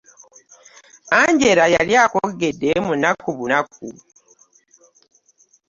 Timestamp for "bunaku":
3.37-3.87